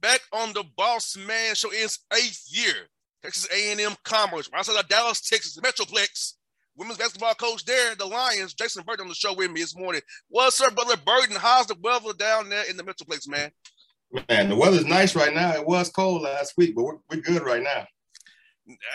[0.00, 2.88] Back on the Boss Man Show in its eighth year.
[3.22, 6.34] Texas A&M Commerce, right outside of Dallas, Texas, Metroplex.
[6.76, 10.00] Women's basketball coach there, the Lions, Jason Burton on the show with me this morning.
[10.28, 11.36] What's up, brother Burton?
[11.38, 13.50] How's the weather down there in the Metroplex, man?
[14.28, 15.52] Man, the weather's nice right now.
[15.52, 17.86] It was cold last week, but we're, we're good right now.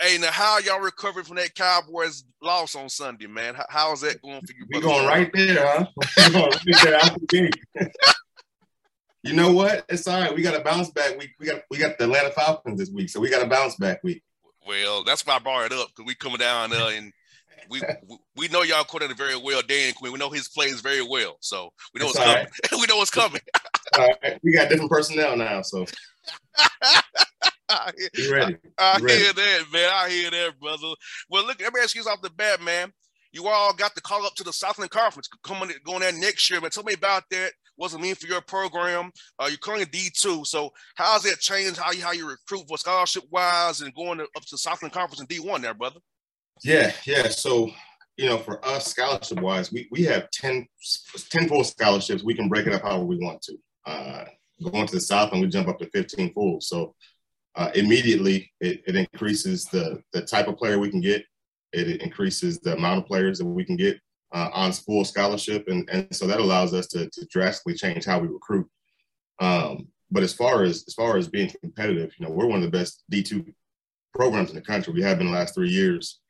[0.00, 3.54] Hey, now how y'all recovering from that Cowboys loss on Sunday, man?
[3.54, 4.66] How, how's that going for you?
[4.72, 5.86] We're going right there, huh?
[6.16, 7.50] We're going right there after the game.
[9.28, 9.84] you know what?
[9.88, 10.34] It's all right.
[10.34, 11.30] We got a bounce back week.
[11.38, 14.02] We got we got the Atlanta Falcons this week, so we got a bounce back
[14.02, 14.22] week.
[14.66, 17.12] Well, that's why I brought it up because we coming down there and
[17.70, 17.80] we
[18.36, 20.12] we- know y'all coordinator very well, Dan Quinn.
[20.12, 22.80] We know his plays very well, so we know That's what's coming.
[22.80, 23.40] we know what's coming.
[23.98, 24.38] All right.
[24.42, 25.84] We got different personnel now, so
[27.70, 28.56] I, be ready.
[28.78, 29.18] I Be ready.
[29.22, 29.90] hear that, man.
[29.92, 30.94] I hear that, brother.
[31.28, 32.92] Well, look, let me ask you off the bat, man.
[33.32, 36.60] You all got the call up to the Southland Conference coming going there next year,
[36.60, 36.70] man.
[36.70, 37.52] Tell me about that.
[37.78, 39.12] What's it mean for your program?
[39.38, 42.76] Uh, you're currently D two, so how's that changed how you how you recruit for
[42.76, 46.00] scholarship wise and going to, up to Southland Conference and D one there, brother?
[46.64, 47.28] Yeah, yeah.
[47.28, 47.70] So,
[48.16, 50.66] you know, for us, scholarship wise, we, we have 10,
[51.30, 52.24] 10 full scholarships.
[52.24, 53.56] We can break it up however we want to.
[53.86, 54.24] Uh,
[54.72, 56.60] going to the South and we jump up to 15 full.
[56.60, 56.96] So,
[57.54, 61.22] uh, immediately it, it increases the, the type of player we can get.
[61.72, 64.00] It increases the amount of players that we can get
[64.32, 65.68] uh, on school scholarship.
[65.68, 68.66] And, and so that allows us to, to drastically change how we recruit.
[69.40, 72.70] Um, but as far as as far as being competitive, you know, we're one of
[72.70, 73.52] the best D2
[74.14, 74.92] programs in the country.
[74.92, 76.20] We have been the last three years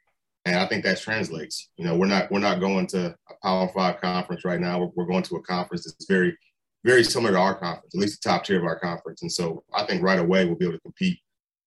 [0.48, 1.69] and I think that translates.
[1.76, 4.80] You know, we're not we're not going to a Power Five conference right now.
[4.80, 6.36] We're, we're going to a conference that's very
[6.84, 9.22] very similar to our conference, at least the top tier of our conference.
[9.22, 11.19] And so I think right away we'll be able to compete,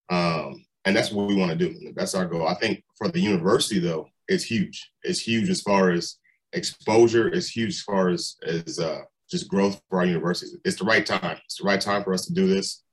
[0.10, 1.94] um, and that's what we want to do.
[1.96, 2.48] That's our goal.
[2.48, 4.90] I think for the university though, it's huge.
[5.04, 6.18] It's huge as far as
[6.54, 7.30] exposure.
[7.30, 10.58] is huge as far as as uh, just growth for our universities.
[10.66, 11.38] It's the right time.
[11.46, 12.84] It's the right time for us to do this.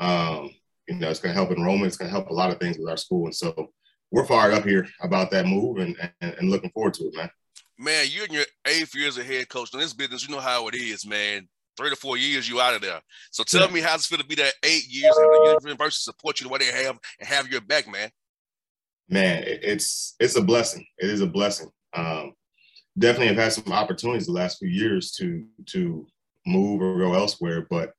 [0.00, 0.50] Um,
[0.88, 1.86] you know, it's going to help enrollment.
[1.86, 3.70] It's going to help a lot of things with our school, and so
[4.10, 7.30] we're fired up here about that move and, and, and looking forward to it, man.
[7.78, 10.28] Man, you're in your eighth year as a head coach in this business.
[10.28, 11.48] You know how it is, man.
[11.76, 13.00] Three to four years, you out of there.
[13.32, 13.74] So tell Yeah.
[13.74, 16.52] me how it's feel to be there eight years, have the university support you the
[16.52, 18.10] way they have and have your back, man.
[19.08, 20.86] Man, it's it's a blessing.
[20.98, 21.68] It is a blessing.
[21.94, 22.34] Um,
[22.98, 26.06] definitely have had some opportunities the last few years to to
[26.46, 27.92] move or go elsewhere, but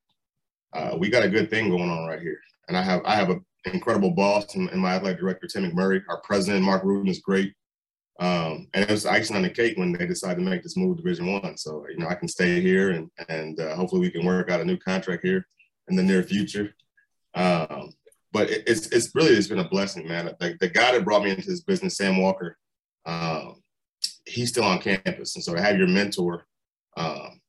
[0.73, 2.39] uh, we got a good thing going on right here.
[2.67, 6.01] And I have I have an incredible boss and, my athletic director Tim McMurray.
[6.09, 7.53] Our president Mark Rudin is great.
[8.17, 10.97] Um, and it was icing on the cake when they decided to make this move
[10.97, 11.57] to Division One.
[11.57, 14.61] So you know I can stay here and and uh, hopefully we can work out
[14.61, 15.45] a new contract here
[15.89, 16.75] in the near future.
[17.33, 17.93] Um,
[18.31, 20.33] but it, it's it's really it's been a blessing, man.
[20.39, 22.57] Like the guy that brought me into this business, Sam Walker,
[23.05, 23.61] um,
[24.25, 26.45] he's still on campus, and so to have your mentor
[26.97, 27.39] um,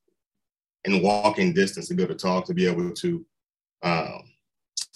[0.84, 3.26] in walking distance to be able to talk, to be able to
[3.82, 4.22] um,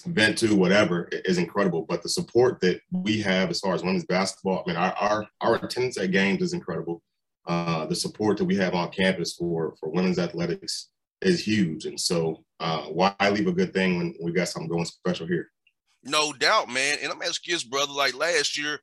[0.06, 1.84] vent to whatever is incredible.
[1.88, 5.26] But the support that we have as far as women's basketball, I mean, our our,
[5.40, 7.02] our attendance at games is incredible.
[7.46, 10.88] Uh, the support that we have on campus for for women's athletics
[11.22, 14.84] is huge, and so uh, why leave a good thing when we got something going
[14.84, 15.50] special here?
[16.02, 16.98] No doubt, man.
[17.02, 17.92] And I'm asking this, brother.
[17.92, 18.80] Like last year,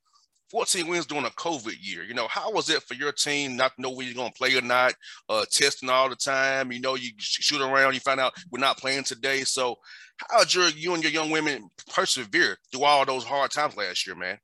[0.50, 2.04] 14 wins during a COVID year.
[2.04, 4.38] You know, how was it for your team not to know whether you're going to
[4.38, 4.94] play or not?
[5.28, 6.72] Uh, testing all the time.
[6.72, 9.44] You know, you shoot around, you find out we're not playing today.
[9.44, 9.76] So,
[10.30, 14.08] how did your, you and your young women persevere through all those hard times last
[14.08, 14.38] year, man?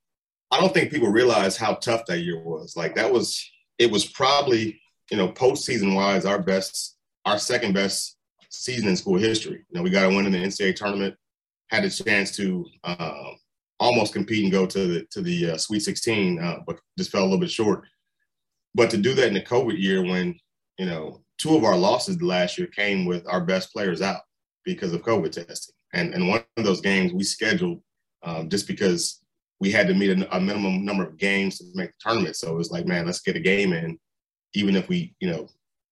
[0.51, 2.77] I don't think people realize how tough that year was.
[2.77, 3.43] Like that was,
[3.79, 4.79] it was probably,
[5.09, 6.93] you know, postseason wise, our best
[7.25, 8.17] our second best
[8.49, 9.65] season in school history.
[9.69, 11.15] You know, we got a win in the NCAA tournament,
[11.69, 13.31] had a chance to uh,
[13.79, 17.23] almost compete and go to the to the uh, Sweet 16, uh, but just fell
[17.23, 17.85] a little bit short.
[18.75, 20.35] But to do that in the COVID year, when
[20.77, 24.21] you know two of our losses last year came with our best players out
[24.65, 27.81] because of COVID testing, and and one of those games we scheduled
[28.23, 29.21] um, just because
[29.59, 32.35] we had to meet a, a, minimum number of games to make the tournament.
[32.35, 33.97] So it was like, man, let's get a game in,
[34.53, 35.47] even if we you know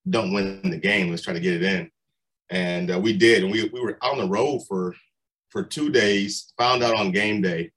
[0.10, 1.89] don't win the game, let's try to get it in.
[2.50, 4.95] And uh, we did, and we we were on the road for
[5.51, 6.53] for two days.
[6.57, 7.71] Found out on game day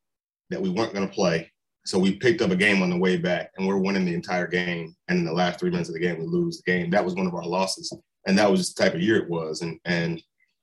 [0.50, 1.50] that we weren't going to play,
[1.84, 4.46] so we picked up a game on the way back, and we're winning the entire
[4.46, 4.94] game.
[5.08, 6.90] And in the last three minutes of the game, we lose the game.
[6.90, 7.92] That was one of our losses,
[8.26, 9.62] and that was just the type of year it was.
[9.62, 10.22] And and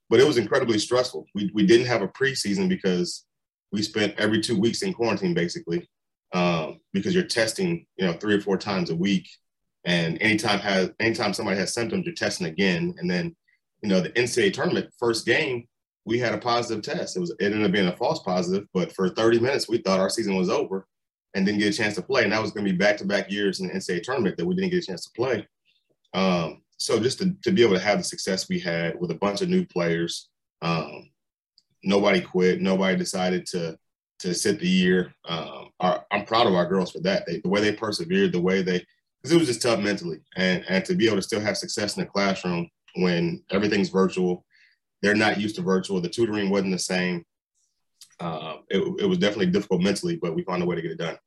[0.10, 1.26] but it was incredibly stressful.
[1.36, 3.26] We we didn't have a preseason because
[3.72, 5.88] we spent every two weeks in quarantine basically
[6.34, 9.30] um, because you're testing, you know, three or four times a week.
[9.86, 12.96] And anytime has anytime somebody has symptoms, you're testing again.
[12.98, 13.36] And then
[13.82, 15.68] you know, the NCAA tournament first game,
[16.06, 17.16] we had a positive test.
[17.16, 20.00] It was it ended up being a false positive, but for 30 minutes we thought
[20.00, 20.88] our season was over
[21.34, 22.24] and didn't get a chance to play.
[22.24, 24.46] And that was going to be back to back years in the NCAA tournament that
[24.46, 25.48] we didn't get a chance to play.
[26.14, 29.16] Um, so just to, to be able to have the success we had with a
[29.16, 30.30] bunch of new players,
[30.62, 31.10] um,
[31.84, 33.78] nobody quit, nobody decided to
[34.20, 35.14] to sit the year.
[35.28, 37.26] Um, our, I'm proud of our girls for that.
[37.26, 38.86] They, the way they persevered, the way they
[39.22, 41.98] because it was just tough mentally, and and to be able to still have success
[41.98, 44.46] in the classroom when everything's virtual.
[45.02, 46.02] They're not used to virtual.
[46.02, 47.26] The tutoring wasn't the same.
[48.20, 50.98] Uh, it, it was definitely difficult mentally, but we found a way to get it
[51.00, 51.18] done.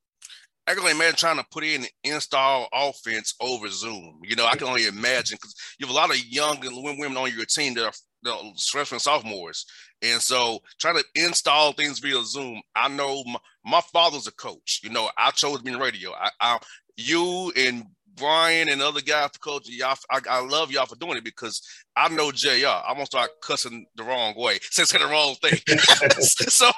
[0.67, 4.21] I can imagine trying to put in install offense over Zoom.
[4.23, 7.17] You know, I can only imagine because you have a lot of young and women
[7.17, 7.93] on your team that
[8.27, 9.67] are freshmen, sophomores,
[10.01, 12.63] and so trying to install things via Zoom.
[12.75, 14.81] I know my, my father's a coach.
[14.83, 16.13] You know, I chose to be in radio.
[16.13, 16.59] I, I
[16.97, 17.85] you and
[18.17, 19.97] Brian and other guys for coaching y'all.
[20.11, 21.61] I, I, love y'all for doing it because
[21.97, 22.67] I know JR.
[22.67, 25.59] I'm gonna start cussing the wrong way, since saying the wrong thing.
[26.21, 26.71] so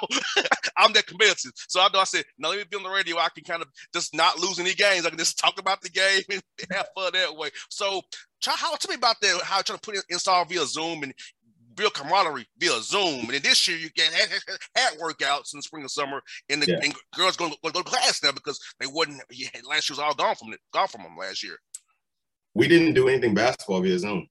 [0.77, 1.51] I'm that competitive.
[1.67, 3.17] So I know I said, now let me be on the radio.
[3.17, 5.05] I can kind of just not lose any games.
[5.05, 6.41] I can just talk about the game and
[6.71, 7.49] have fun that way.
[7.69, 8.01] So
[8.41, 9.41] try how tell me about that.
[9.43, 11.13] How you trying to put it install via Zoom and
[11.77, 13.21] real camaraderie via Zoom.
[13.21, 16.67] And then this year you get had, workouts in the spring and summer, and the
[16.67, 16.79] yeah.
[16.83, 19.21] and girls going to go to class now because they wouldn't.
[19.31, 21.57] Yeah, last year was all gone from it, gone from them last year.
[22.53, 24.27] We didn't do anything basketball via Zoom.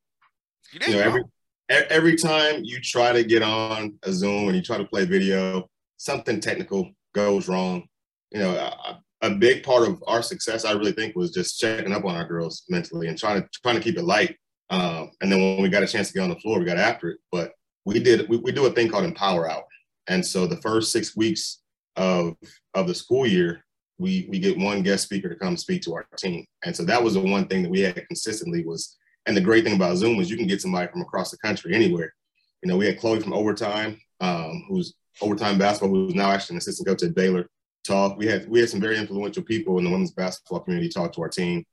[0.73, 1.23] You, did, you know, every
[1.69, 5.69] every time you try to get on a Zoom and you try to play video,
[5.97, 7.87] something technical goes wrong.
[8.33, 11.93] You know, a, a big part of our success, I really think, was just checking
[11.93, 14.37] up on our girls mentally and trying to trying to keep it light
[14.71, 16.79] um, and then when we got a chance to get on the floor, we got
[16.79, 17.19] after it.
[17.31, 17.53] But
[17.85, 19.65] we did we, we do a thing called Empower Hour.
[20.09, 21.63] And so the first six weeks
[21.97, 22.37] of
[22.75, 23.65] of the school year,
[23.99, 26.45] we we get one guest speaker to come speak to our team.
[26.65, 28.97] And so that was the one thing that we had consistently was.
[29.27, 31.75] And the great thing about Zoom was you can get somebody from across the country
[31.75, 32.15] anywhere.
[32.63, 36.59] You know, we had Chloe from Overtime, um, who's Overtime Basketball, who's now actually an
[36.59, 37.49] assistant coach at Baylor.
[37.85, 38.17] Talk.
[38.19, 41.23] We had we had some very influential people in the women's basketball community talk to
[41.23, 41.65] our team.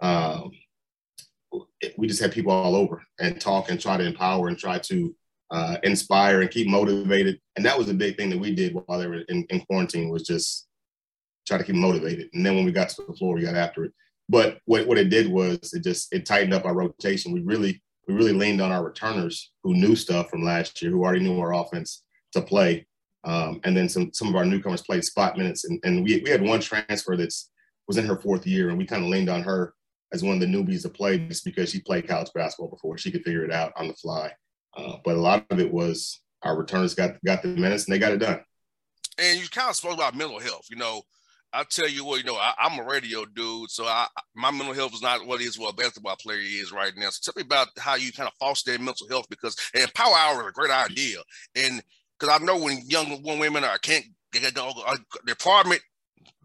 [0.00, 0.50] Um,
[1.96, 5.14] we just had people all over and talk and try to empower and try to
[5.50, 7.40] uh, inspire and keep motivated.
[7.56, 10.08] And that was a big thing that we did while they were in, in quarantine
[10.08, 10.66] was just
[11.46, 12.30] try to keep motivated.
[12.32, 13.92] And then when we got to the floor, we got after it.
[14.28, 17.32] But what, what it did was it just it tightened up our rotation.
[17.32, 21.04] We really we really leaned on our returners who knew stuff from last year, who
[21.04, 22.02] already knew our offense
[22.32, 22.86] to play.
[23.24, 25.64] Um, and then some some of our newcomers played spot minutes.
[25.64, 27.50] And, and we, we had one transfer that's
[27.86, 29.74] was in her fourth year, and we kind of leaned on her
[30.14, 32.96] as one of the newbies to play just because she played college basketball before.
[32.96, 34.32] She could figure it out on the fly.
[34.76, 37.98] Uh, but a lot of it was our returners got got the minutes and they
[37.98, 38.40] got it done.
[39.18, 40.66] And you kind of spoke about mental health.
[40.70, 41.02] You know,
[41.52, 44.74] I tell you what, you know, I, am a radio dude, so I, my mental
[44.74, 47.10] health is not what it is what a basketball player is right now.
[47.10, 50.48] So tell me about how you kind of foster mental health because Empower Hour is
[50.48, 51.18] a great idea.
[51.54, 51.82] And
[52.18, 55.80] because I know when young women are can't get the, apartment,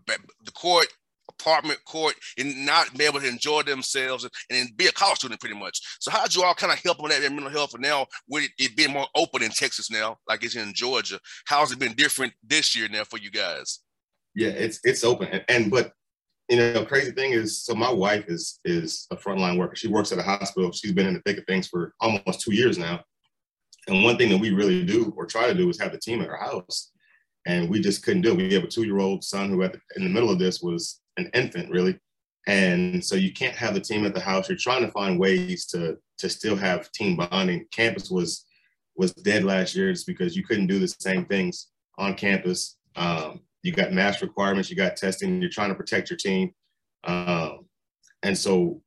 [0.05, 0.87] the court,
[1.39, 5.39] apartment court and not be able to enjoy themselves and, and be a college student
[5.39, 5.81] pretty much.
[5.99, 7.73] So how did you all kind of help on that mental health?
[7.73, 11.19] And now with it, it being more open in Texas now, like it's in Georgia,
[11.45, 13.79] how's it been different this year now for you guys?
[14.35, 15.27] Yeah, it's it's open.
[15.27, 15.91] And, and but
[16.49, 19.75] you know, crazy thing is, so my wife is is a frontline worker.
[19.75, 20.71] She works at a hospital.
[20.71, 23.01] She's been in the thick of things for almost two years now.
[23.87, 26.21] And one thing that we really do or try to do is have the team
[26.21, 26.91] at our house.
[27.49, 28.37] And we just couldn't do it.
[28.37, 31.31] We have a two-year-old son who, at the, in the middle of this, was an
[31.33, 31.97] infant really.
[32.45, 34.47] And so you can't have the team at the house.
[34.47, 37.65] You're trying to find ways to to still have team bonding.
[37.71, 38.45] Campus was
[38.95, 42.77] was dead last year just because you couldn't do the same things on campus.
[42.95, 46.51] Um, you got mask requirements you got testing you're trying to protect your team.
[47.03, 47.65] Um,
[48.21, 48.81] and so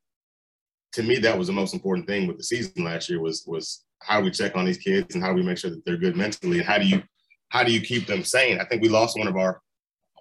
[0.93, 3.83] to me, that was the most important thing with the season last year was was
[4.01, 5.97] how do we check on these kids and how do we make sure that they're
[5.97, 6.59] good mentally.
[6.59, 7.03] And how do you
[7.53, 8.59] how do you keep them sane?
[8.59, 9.61] I think we lost one of our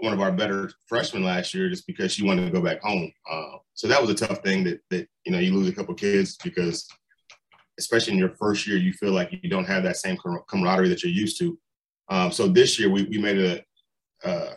[0.00, 3.10] one of our better freshmen last year just because she wanted to go back home.
[3.30, 5.94] Uh, so that was a tough thing that that you know you lose a couple
[5.94, 6.86] kids because
[7.78, 11.02] especially in your first year you feel like you don't have that same camaraderie that
[11.02, 11.58] you're used to.
[12.10, 14.54] Um, so this year we we made a uh,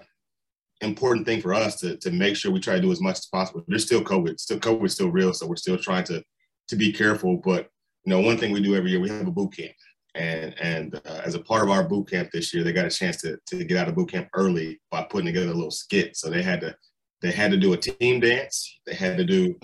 [0.82, 3.28] important thing for us to to make sure we try to do as much as
[3.28, 3.64] possible.
[3.70, 6.22] There's still COVID, still COVID, still real, so we're still trying to
[6.68, 7.38] to be careful.
[7.38, 7.70] But
[8.04, 9.72] you know, one thing we do every year, we have a boot camp,
[10.16, 12.90] and and uh, as a part of our boot camp this year, they got a
[12.90, 16.18] chance to to get out of boot camp early by putting together a little skit.
[16.18, 16.76] So they had to
[17.22, 18.80] they had to do a team dance.
[18.86, 19.56] They had to do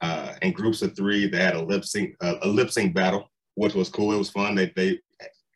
[0.00, 1.26] uh, in groups of three.
[1.26, 4.12] They had a lip sync uh, a lip sync battle, which was cool.
[4.12, 4.54] It was fun.
[4.54, 5.00] They they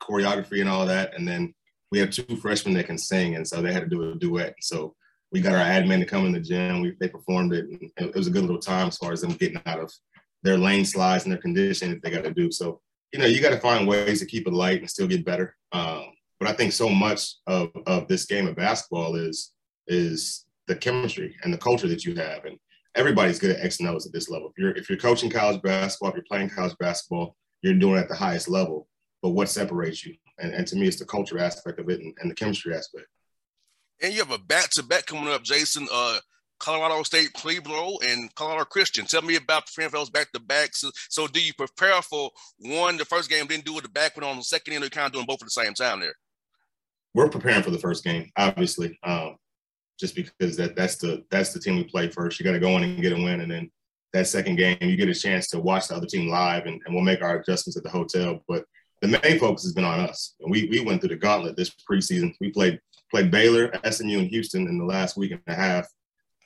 [0.02, 1.54] choreography and all that, and then
[1.92, 4.54] we have two freshmen that can sing, and so they had to do a duet.
[4.60, 4.94] So
[5.32, 6.80] we got our admin to come in the gym.
[6.80, 7.66] We, they performed it.
[7.96, 9.92] It was a good little time as far as them getting out of
[10.42, 12.50] their lane slides and their condition that they got to do.
[12.50, 12.80] So,
[13.12, 15.56] you know, you got to find ways to keep it light and still get better.
[15.72, 16.06] Um,
[16.38, 19.52] but I think so much of, of this game of basketball is
[19.86, 22.44] is the chemistry and the culture that you have.
[22.44, 22.56] And
[22.94, 24.48] everybody's good at X and O's at this level.
[24.48, 28.02] If you're if you're coaching college basketball, if you're playing college basketball, you're doing it
[28.02, 28.88] at the highest level.
[29.22, 30.14] But what separates you?
[30.38, 33.06] And, and to me, it's the culture aspect of it and, and the chemistry aspect.
[34.02, 35.86] And you have a back to back coming up, Jason.
[35.92, 36.18] Uh,
[36.60, 39.04] Colorado State Pueblo and Colorado Christian.
[39.04, 40.74] Tell me about the French back to back.
[40.74, 44.16] So, so, do you prepare for one, the first game, then do it the back
[44.16, 46.14] one on the second end, or kind of doing both at the same time there?
[47.14, 49.36] We're preparing for the first game, obviously, um,
[49.98, 52.38] just because that that's the that's the team we play first.
[52.38, 53.70] You got to go in and get a win, and then
[54.12, 56.94] that second game, you get a chance to watch the other team live, and, and
[56.94, 58.42] we'll make our adjustments at the hotel.
[58.48, 58.64] But
[59.00, 60.34] the main focus has been on us.
[60.40, 62.34] And we we went through the gauntlet this preseason.
[62.40, 65.86] We played played Baylor, SMU, and Houston in the last week and a half.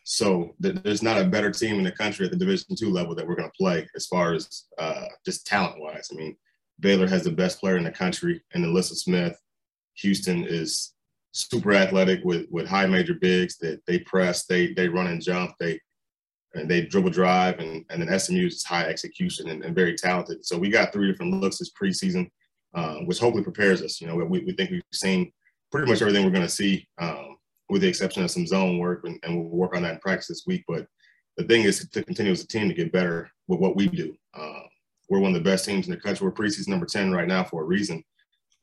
[0.05, 3.15] So th- there's not a better team in the country at the Division two level
[3.15, 6.09] that we're going to play as far as uh, just talent wise.
[6.13, 6.37] I mean,
[6.81, 9.39] Baylor has the best player in the country and Alyssa Smith.
[9.95, 10.95] Houston is
[11.33, 15.53] super athletic with with high major bigs that they press, they they run and jump,
[15.59, 15.81] they
[16.55, 20.45] and they dribble drive, and and then SMU is high execution and, and very talented.
[20.45, 22.31] So we got three different looks this preseason,
[22.75, 24.01] uh, which hopefully prepares us.
[24.01, 25.33] You know, we, we think we've seen
[25.73, 27.34] pretty much everything we're going to see, um,
[27.69, 30.29] with the exception of some zone work, and, and, we'll work on that in practice
[30.29, 30.65] this week.
[30.69, 30.87] But
[31.37, 34.15] the thing is to continue as a team to get better with what we do.
[34.35, 34.61] Uh,
[35.09, 36.27] we're one of the best teams in the country.
[36.27, 38.03] We're preseason number 10 right now for a reason.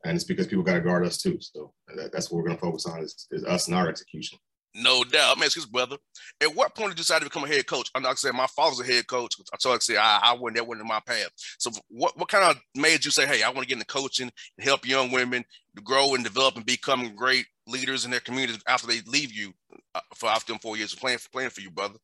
[0.04, 1.38] And it's because people got to guard us too.
[1.40, 4.38] So that, that's what we're going to focus on is, is us and our execution.
[4.74, 5.36] No doubt.
[5.36, 5.96] I'm asking his brother.
[6.40, 7.90] At what point did you decide to become a head coach?
[7.94, 9.34] I'm not saying my father's a head coach.
[9.52, 11.28] I told I said I, I that went in my path.
[11.58, 14.30] So what, what kind of made you say, hey, I want to get into coaching
[14.56, 15.44] and help young women
[15.76, 19.52] to grow and develop and become great leaders in their communities after they leave you
[19.94, 21.98] uh, for after them four years of playing playing for you, brother?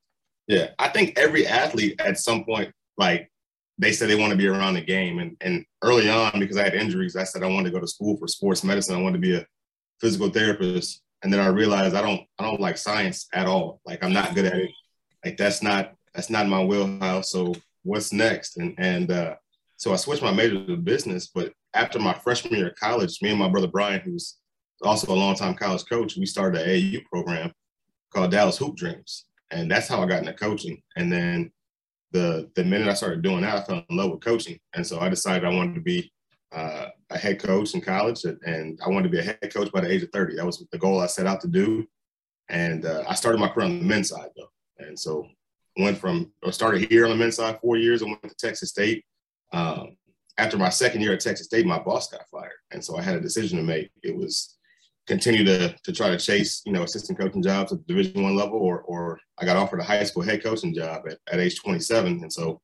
[0.47, 3.31] Yeah, I think every athlete at some point, like
[3.79, 5.21] they said they want to be around the game.
[5.21, 7.89] And and early on, because I had injuries, I said I wanted to go to
[7.89, 8.95] school for sports medicine.
[8.95, 9.47] I wanted to be a
[10.01, 13.81] physical therapist and then I realized I don't I don't like science at all.
[13.85, 14.71] Like I'm not good at it.
[15.25, 17.31] Like that's not that's not my wheelhouse.
[17.31, 18.57] So what's next?
[18.57, 19.35] And and uh,
[19.77, 21.29] so I switched my major to business.
[21.35, 24.37] But after my freshman year of college, me and my brother Brian, who's
[24.83, 27.53] also a longtime college coach, we started an AU program
[28.13, 30.81] called Dallas Hoop Dreams, and that's how I got into coaching.
[30.97, 31.51] And then
[32.13, 35.01] the the minute I started doing that, I fell in love with coaching, and so
[35.01, 36.13] I decided I wanted to be
[36.52, 39.81] uh, a head coach in college, and I wanted to be a head coach by
[39.81, 40.37] the age of 30.
[40.37, 41.87] That was the goal I set out to do.
[42.49, 44.50] And uh, I started my career on the men's side, though.
[44.78, 45.26] And so
[45.76, 49.05] went from, started here on the men's side four years and went to Texas State.
[49.52, 49.97] Um,
[50.38, 52.52] after my second year at Texas State, my boss got fired.
[52.71, 53.90] And so I had a decision to make.
[54.02, 54.57] It was
[55.07, 58.37] continue to, to try to chase, you know, assistant coaching jobs at the division one
[58.37, 61.61] level, or, or I got offered a high school head coaching job at, at age
[61.61, 62.21] 27.
[62.23, 62.61] And so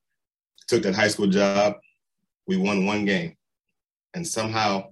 [0.68, 1.76] took that high school job.
[2.46, 3.36] We won one game
[4.14, 4.90] and somehow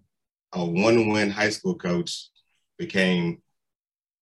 [0.53, 2.29] a one-win high school coach
[2.79, 3.41] became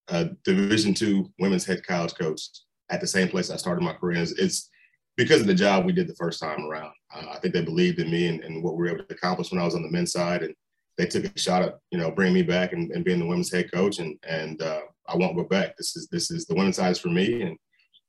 [0.08, 2.42] a Division two women's head college coach
[2.90, 4.20] at the same place I started my career.
[4.20, 4.70] It's, it's
[5.16, 6.92] because of the job we did the first time around.
[7.14, 9.50] Uh, I think they believed in me and, and, what we were able to accomplish
[9.50, 10.54] when I was on the men's side, and
[10.96, 13.52] they took a shot at you know bringing me back and, and being the women's
[13.52, 13.98] head coach.
[13.98, 15.76] And and uh, I won't go back.
[15.76, 17.42] This is this is the women's side is for me.
[17.42, 17.56] And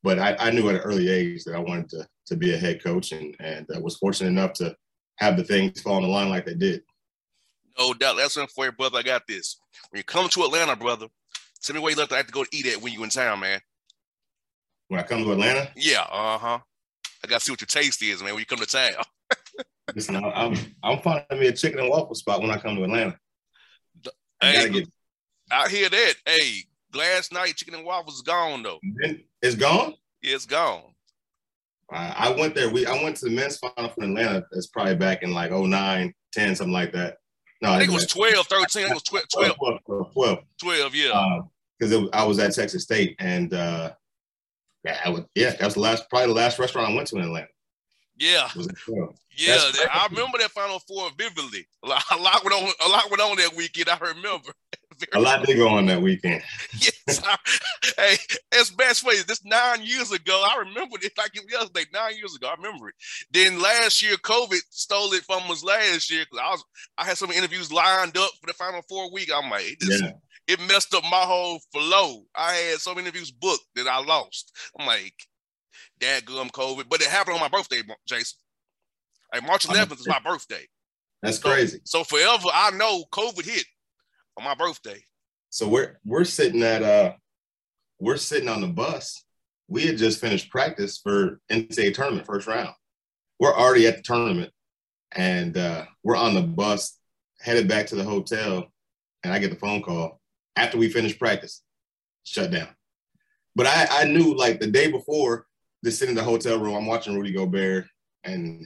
[0.04, 2.58] but I, I knew at an early age that I wanted to to be a
[2.58, 4.76] head coach, and and uh, was fortunate enough to
[5.18, 6.82] have the things fall in the line like they did.
[7.78, 8.18] No doubt.
[8.18, 9.00] That's one for you, brother.
[9.00, 9.58] I got this.
[9.90, 11.08] When you come to Atlanta, brother,
[11.62, 12.12] tell me where you left.
[12.12, 13.60] I have to go to eat at when you in town, man.
[14.88, 15.72] When I come to Atlanta?
[15.76, 16.60] Yeah, uh-huh.
[17.24, 19.04] I gotta see what your taste is, man, when you come to town.
[19.96, 23.18] Listen, I'm I'm finding me a chicken and waffle spot when I come to Atlanta.
[24.42, 24.90] I hey, get...
[25.52, 26.14] I hear that.
[26.26, 26.64] Hey,
[26.94, 28.80] last night chicken and waffles is gone though.
[29.42, 29.94] It's gone?
[30.22, 30.91] Yeah, it's gone.
[31.92, 32.70] I, I went there.
[32.70, 34.46] We I went to the men's final for Atlanta.
[34.54, 37.18] It's probably back in like 09, 10, something like that.
[37.62, 38.88] No, I think it was 12, 13.
[38.88, 39.26] It was 12.
[39.30, 40.40] 12, 12, 12.
[40.60, 41.40] 12 yeah.
[41.78, 43.92] Because uh, I was at Texas State, and uh,
[44.84, 47.24] yeah, I yeah, that was the last, probably the last restaurant I went to in
[47.24, 47.48] Atlanta.
[48.18, 48.50] Yeah,
[49.36, 49.58] yeah,
[49.92, 51.66] I remember that Final Four vividly.
[51.84, 52.72] A lot, a lot went on.
[52.86, 53.90] A lot went on that weekend.
[53.90, 54.52] I remember.
[55.14, 56.42] a lot did go on that weekend.
[56.80, 57.38] yes, I,
[57.98, 58.16] hey,
[58.52, 59.16] it's best way.
[59.28, 60.44] This nine years ago.
[60.48, 61.86] I remember it like it was yesterday.
[61.94, 62.96] Nine years ago, I remember it.
[63.32, 66.64] Then last year, COVID stole it from us last year because I was
[66.98, 69.30] I had some interviews lined up for the Final Four week.
[69.34, 70.12] I'm like, this, yeah.
[70.48, 72.24] it messed up my whole flow.
[72.36, 74.52] I had some interviews booked that I lost.
[74.80, 75.16] I'm like,
[76.00, 78.40] dadgum COVID, but it happened on my birthday, Jason.
[79.34, 80.68] Like March 11th is my birthday.
[81.22, 81.80] That's so, crazy.
[81.86, 83.66] So forever, I know COVID hit
[84.38, 85.04] on my birthday.
[85.50, 87.14] So we're we're sitting at uh
[88.00, 89.24] we're sitting on the bus.
[89.68, 92.74] We had just finished practice for NCAA tournament first round.
[93.40, 94.52] We're already at the tournament,
[95.16, 96.98] and uh, we're on the bus
[97.40, 98.66] headed back to the hotel,
[99.24, 100.20] and I get the phone call
[100.56, 101.64] after we finished practice,
[102.24, 102.68] shut down.
[103.56, 105.46] But I, I knew like the day before
[105.84, 107.86] just sitting in the hotel room, I'm watching Rudy Gobert
[108.24, 108.66] and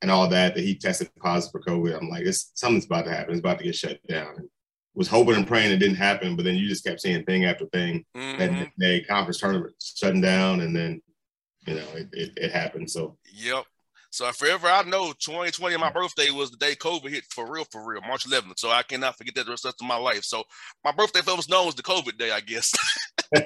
[0.00, 1.96] and all that, that he tested positive for COVID.
[1.96, 3.30] I'm like, it's something's about to happen.
[3.30, 4.48] It's about to get shut down.
[4.94, 7.64] Was hoping and praying it didn't happen, but then you just kept seeing thing after
[7.66, 8.04] thing.
[8.16, 8.38] Mm-hmm.
[8.38, 11.00] That day conference tournament shutting down, and then
[11.66, 12.90] you know it, it, it happened.
[12.90, 13.64] So yep.
[14.10, 17.82] So forever, I know 2020, my birthday was the day COVID hit for real, for
[17.82, 18.58] real, March 11th.
[18.58, 20.24] So I cannot forget that the rest of my life.
[20.24, 20.44] So
[20.84, 22.74] my birthday was known as the COVID day, I guess.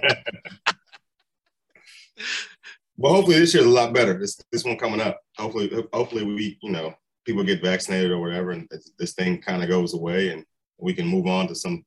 [2.98, 4.18] Well, hopefully this year's a lot better.
[4.18, 5.20] This this one coming up.
[5.36, 9.68] Hopefully, hopefully we you know people get vaccinated or whatever, and this thing kind of
[9.68, 10.44] goes away, and
[10.78, 11.84] we can move on to some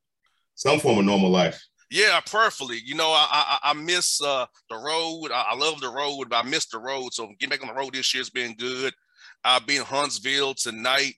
[0.55, 1.61] some form of normal life.
[1.91, 2.79] Yeah, perfectly.
[2.83, 5.31] You know, I I, I miss uh, the road.
[5.33, 7.13] I, I, love the road, but I miss the road.
[7.13, 8.93] So getting back on the road this year has been good.
[9.43, 11.15] I'll be in Huntsville tonight.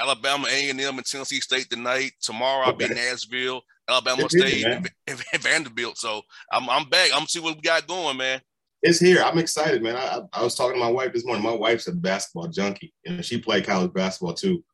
[0.00, 2.12] Alabama A&M and Tennessee State tonight.
[2.22, 5.98] Tomorrow I'll be in Nashville, Alabama State, and, and Vanderbilt.
[5.98, 7.10] So I'm I'm back.
[7.12, 8.40] I'm see what we got going, man
[8.82, 9.22] it's here.
[9.22, 9.96] I'm excited, man.
[9.96, 11.44] I, I was talking to my wife this morning.
[11.44, 12.94] My wife's a basketball junkie.
[13.04, 14.64] and she played college basketball too.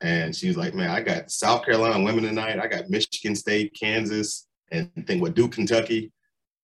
[0.00, 2.60] And she's like, man, I got South Carolina women tonight.
[2.60, 6.12] I got Michigan State, Kansas, and think what Duke, Kentucky,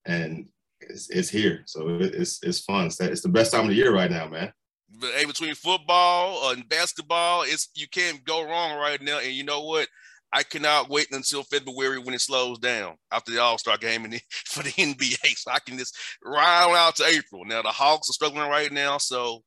[0.04, 0.46] and
[0.80, 1.62] it's, it's here.
[1.66, 2.86] So it's it's fun.
[2.86, 4.52] It's, it's the best time of the year right now, man.
[5.00, 9.18] But hey, between football and basketball, it's you can't go wrong right now.
[9.18, 9.88] And you know what?
[10.32, 14.20] I cannot wait until February when it slows down after the All Star game the,
[14.46, 17.44] for the NBA, so I can just round out to April.
[17.44, 19.42] Now the Hawks are struggling right now, so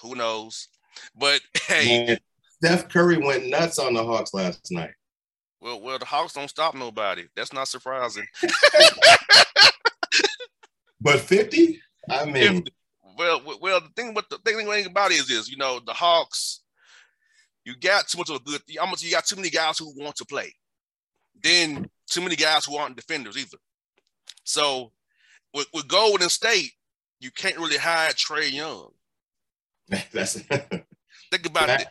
[0.00, 0.68] who knows?
[1.14, 2.18] But hey, Man,
[2.62, 4.92] Steph Curry went nuts on the Hawks last night.
[5.60, 7.26] Well, well, the Hawks don't stop nobody.
[7.34, 8.26] That's not surprising.
[11.00, 12.72] but fifty, I mean, 50.
[13.18, 16.60] well, well, the thing, what the thing about it is, is you know, the Hawks
[17.64, 18.60] you got too much of a good.
[18.80, 20.54] Almost you got too many guys who want to play.
[21.42, 23.58] Then too many guys who aren't defenders either.
[24.44, 24.92] So
[25.54, 26.72] with, with Golden State,
[27.20, 28.90] you can't really hide Trae Young.
[30.12, 31.80] That's think about that.
[31.82, 31.88] it.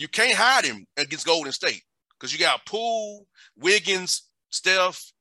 [0.00, 1.82] You can't hide him against Golden State
[2.18, 5.12] because you got Poole, Wiggins, Steph,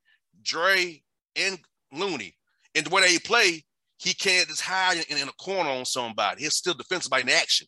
[0.41, 1.01] Dre,
[1.35, 1.59] and
[1.91, 2.35] Looney.
[2.75, 3.63] And the way they play,
[3.97, 6.43] he can't just hide in, in a corner on somebody.
[6.43, 7.67] He's still defensive by in action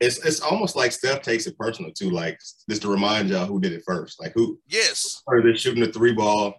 [0.00, 3.60] it's it's almost like Steph takes it personal too, like just to remind y'all who
[3.60, 6.54] did it first, like who yes started shooting the three ball.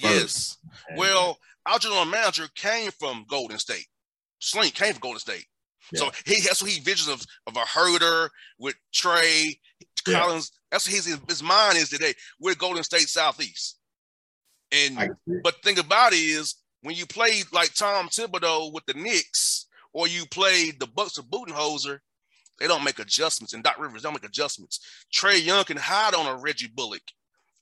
[0.00, 0.04] First.
[0.04, 0.58] Yes,
[0.96, 3.86] well, our general manager came from Golden State.
[4.40, 5.46] Schlenk came from Golden State,
[5.92, 6.00] yeah.
[6.00, 8.28] so he has what he visions of of a Huerter
[8.58, 9.42] with Collins.
[10.06, 10.28] Yeah.
[10.70, 12.14] That's what his his mind is today.
[12.40, 13.78] We're Golden State Southeast,
[14.72, 14.96] and
[15.42, 19.66] but the thing about it is when you play like Tom Thibodeau with the Knicks,
[19.92, 21.98] or you play the Bucks of Budenholzer
[22.62, 24.78] they don't make adjustments, and Doc Rivers don't make adjustments.
[25.12, 27.02] Trae Young can hide on a Reggie Bullock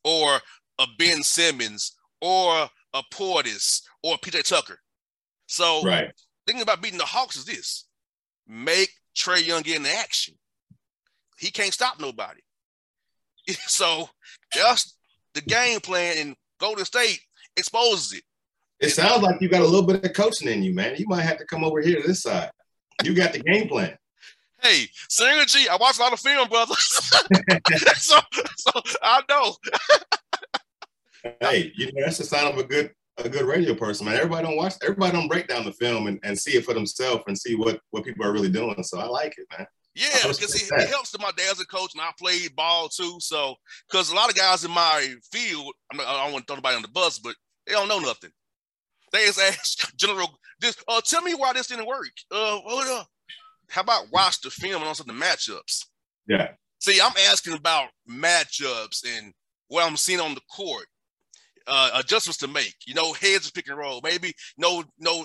[0.05, 0.39] or
[0.79, 4.79] a Ben Simmons or a Portis or a PJ Tucker.
[5.47, 6.11] So right.
[6.47, 7.87] thinking about beating the Hawks is this
[8.51, 10.35] make Trae Young get in action.
[11.39, 12.41] He can't stop nobody.
[13.67, 14.11] so
[14.53, 14.97] just
[15.35, 17.21] the game plan in Golden State
[17.57, 18.25] exposes it.
[18.81, 20.97] It sounds like you got a little bit of coaching in you, man.
[20.97, 22.51] You might have to come over here to this side.
[23.05, 23.97] You got the game plan.
[24.63, 25.69] Hey, synergy.
[25.69, 26.75] I watch a lot of film, brother.
[27.97, 28.19] so,
[28.57, 28.71] so
[29.03, 29.57] I know.
[31.41, 34.17] hey, you know that's a sign of a good a good radio person, man.
[34.17, 34.75] Everybody don't watch.
[34.83, 37.81] Everybody don't break down the film and, and see it for themselves and see what
[37.91, 38.83] what people are really doing.
[38.83, 39.67] So I like it, man.
[39.95, 43.17] Yeah, because it, it, helps my dad's a coach and I played ball too.
[43.19, 43.57] So,
[43.89, 46.55] because a lot of guys in my field, I, mean, I don't want to throw
[46.55, 47.35] anybody on the bus, but
[47.67, 48.31] they don't know nothing.
[49.13, 49.41] They just
[49.81, 50.29] ask General
[50.61, 50.77] this.
[50.87, 52.07] Uh, tell me why this didn't work.
[52.31, 53.09] Uh, hold up.
[53.69, 55.87] How about watch the film and also the matchups?
[56.29, 56.53] Yeah.
[56.79, 59.33] See, I'm asking about matchups and
[59.69, 60.87] what I'm seeing on the court.
[61.73, 62.75] Uh, adjustments to make.
[62.85, 64.01] You know, heads of pick and roll.
[64.03, 65.25] Maybe no, no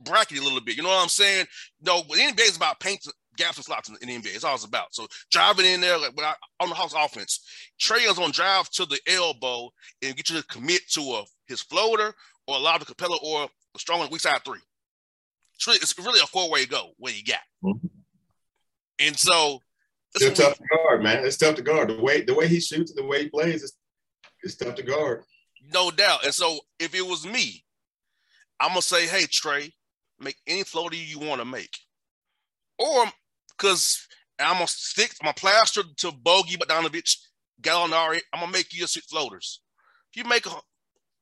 [0.00, 0.76] bracket a little bit.
[0.76, 1.46] You know what I'm saying?
[1.82, 4.34] No, but NBA is about painting gaps and slots in, the NBA.
[4.34, 4.94] It's all it's about.
[4.94, 7.44] So driving in there like I, on the house offense,
[7.80, 9.70] Trae is on drive to the elbow
[10.02, 12.14] and get you to commit to a his floater
[12.46, 14.60] or allow the Capela or a strong weak side three.
[15.54, 16.90] It's really, it's really a four way go.
[16.98, 17.40] What you got?
[17.64, 17.86] Mm-hmm.
[19.00, 19.60] And so
[20.14, 21.24] it's tough to guard, man.
[21.24, 21.90] It's tough to guard.
[21.90, 23.76] The way the way he shoots, and the way he plays, it's,
[24.42, 25.22] it's tough to guard.
[25.72, 26.24] No doubt.
[26.24, 27.64] And so if it was me,
[28.60, 29.72] I'm gonna say, hey Trae,
[30.20, 31.76] make any floater you want to make.
[32.78, 33.04] Or
[33.50, 34.06] because
[34.38, 37.16] I'm gonna stick, I'm gonna plaster to Bogey Bogdanovic,
[37.62, 38.20] Gallinari.
[38.32, 39.60] I'm gonna make you a six floaters.
[40.12, 40.50] If you make a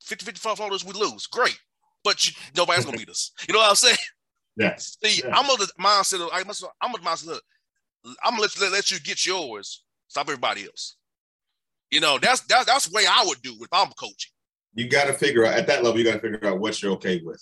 [0.03, 1.27] 50 55 floaters, we lose.
[1.27, 1.59] Great.
[2.03, 3.33] But you, nobody's gonna beat us.
[3.49, 3.97] You know what I'm saying?
[4.57, 4.99] Yes.
[5.03, 5.37] See, yeah.
[5.37, 7.27] I'm of the mindset of I must I'm of the mindset.
[7.27, 7.43] Look,
[8.23, 9.83] I'm gonna let, let, let you get yours.
[10.07, 10.95] Stop everybody else.
[11.95, 14.33] You know, that's that's that's the way I would do if I'm coaching.
[14.75, 15.97] You got to figure out at that level.
[15.97, 17.41] You got to figure out what you're okay with.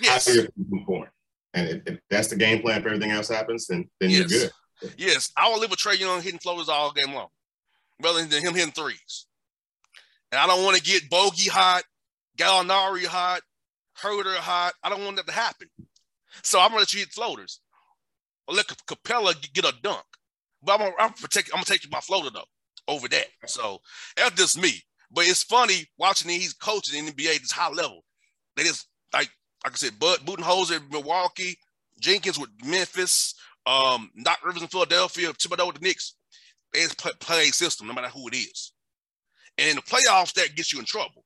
[0.00, 0.26] Yes.
[0.26, 1.06] How you're moving
[1.54, 2.80] and if, if, that's the game plan.
[2.80, 4.18] If everything else happens, then then yes.
[4.18, 4.94] you're good.
[4.98, 7.28] Yes, I will live with Trae Young hitting floaters all game long,
[8.02, 9.26] rather than him hitting threes.
[10.32, 11.84] And I don't want to get Bogey hot,
[12.36, 13.42] Gallinari hot,
[14.02, 14.72] Huerter hot.
[14.82, 15.68] I don't want that to happen.
[16.42, 17.60] So I'm gonna let you hit floaters.
[18.48, 20.02] Or let Capela get a dunk.
[20.64, 22.42] But I'm gonna, I'm, protect, I'm gonna take my floater though
[22.88, 23.26] over that.
[23.46, 23.78] So
[24.16, 24.82] that's just me.
[25.10, 28.04] But it's funny watching him, he's coaching in the NBA at this high level.
[28.56, 29.30] They just like
[29.64, 31.56] like I said, Bud Budenholzer, Milwaukee,
[32.00, 33.34] Jenkins with Memphis,
[33.66, 36.16] um, Doc Rivers in Philadelphia, Thibodeau with the Knicks.
[36.72, 38.72] They just play, play system, no matter who it is.
[39.56, 41.24] And in the playoffs, that gets you in trouble.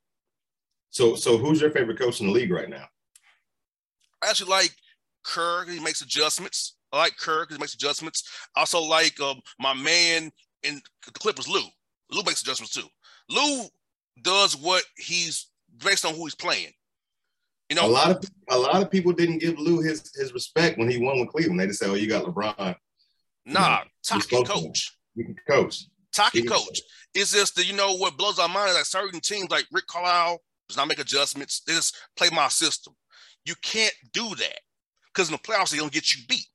[0.91, 2.85] So, so who's your favorite coach in the league right now?
[4.23, 4.75] I actually like
[5.25, 5.65] Kerr.
[5.65, 6.77] He makes adjustments.
[6.93, 8.23] I like Kerr because he makes adjustments.
[8.57, 10.31] I also like um, my man
[10.63, 11.63] in the Clippers, Lue.
[12.11, 12.87] Lue makes adjustments too.
[13.29, 13.67] Lue
[14.23, 15.49] does what he's
[15.85, 16.73] based on who he's playing.
[17.69, 20.79] You know, a lot of a lot of people didn't give Lue his his respect
[20.79, 21.61] when he won with Cleveland.
[21.61, 22.75] They just said, "Oh, you got LeBron."
[23.45, 24.97] Nah, Taki coach.
[25.49, 25.85] Coach.
[26.15, 26.81] Taki coach.
[27.15, 29.87] It's just that you know what blows our mind is like certain teams like Rick
[29.87, 31.63] Carlisle does not make adjustments.
[31.67, 32.95] They just play my system.
[33.45, 34.61] You can't do that
[35.13, 36.47] because in the playoffs they don't get you beat.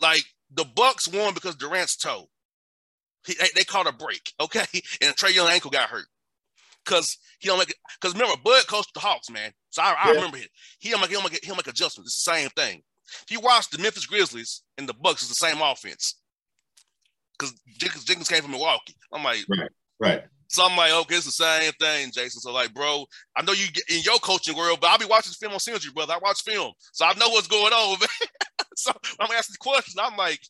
[0.00, 0.24] Like
[0.54, 2.28] the Bucks won because Durant's toe.
[3.26, 4.64] He, they caught a break, okay,
[5.00, 6.06] and Trae Young ankle got hurt
[6.84, 7.76] because he don't make it.
[8.00, 9.52] Because remember, Bud coached the Hawks, man.
[9.70, 10.48] So I, I remember it.
[10.78, 12.10] He don't make he'll make he'll make adjustments.
[12.10, 12.82] It's the same thing.
[13.22, 16.20] If you watch the Memphis Grizzlies and the Bucks, it's the same offense.
[17.38, 18.94] Because Jenkins, Jenkins came from Milwaukee.
[19.12, 20.22] I'm like, right, right.
[20.48, 22.40] So I'm like, okay, it's the same thing, Jason.
[22.40, 23.04] So like, bro,
[23.36, 25.92] I know you get in your coaching world, but I'll be watching film on Synergy,
[25.92, 26.14] brother.
[26.14, 28.66] I watch film, so I know what's going on, man.
[28.76, 29.96] so I'm asking questions.
[30.00, 30.40] I'm like,